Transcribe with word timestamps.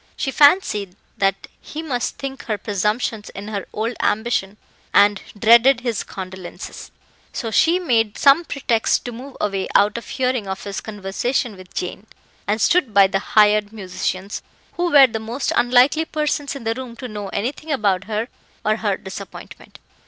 She 0.17 0.31
fancied 0.31 0.95
that 1.19 1.45
he 1.61 1.83
must 1.83 2.17
think 2.17 2.45
her 2.45 2.57
presumptuous 2.57 3.29
in 3.35 3.49
her 3.49 3.67
old 3.71 3.95
ambition, 3.99 4.57
and 4.95 5.21
dreaded 5.37 5.81
his 5.81 6.01
condolences; 6.03 6.89
so 7.31 7.51
she 7.51 7.77
made 7.77 8.17
some 8.17 8.43
pretext 8.43 9.05
to 9.05 9.11
move 9.11 9.37
away 9.39 9.67
out 9.75 9.99
of 9.99 10.07
hearing 10.07 10.47
of 10.47 10.63
his 10.63 10.81
conversation 10.81 11.55
with 11.55 11.75
Jane, 11.75 12.07
and 12.47 12.59
stood 12.59 12.95
by 12.95 13.05
the 13.05 13.19
hired 13.19 13.71
musicians, 13.71 14.41
who 14.73 14.89
were 14.91 15.05
the 15.05 15.19
most 15.19 15.53
unlikely 15.55 16.05
persons 16.05 16.55
in 16.55 16.63
the 16.63 16.73
room 16.73 16.95
to 16.95 17.07
know 17.07 17.27
anything 17.29 17.71
about 17.71 18.05
her 18.05 18.27
or 18.65 18.77
her 18.77 18.97
disappointment. 18.97 19.77